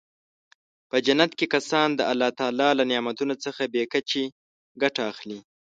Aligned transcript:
په 0.89 0.97
جنت 1.05 1.31
کې 1.39 1.45
کسان 1.55 1.89
د 1.95 1.99
الله 2.11 2.29
تعالی 2.39 2.69
له 2.79 2.83
نعمتونو 2.91 3.33
څخه 3.45 3.61
بې 3.73 3.83
کچې 3.93 4.23
ګټه 4.81 5.01
اخلي. 5.11 5.39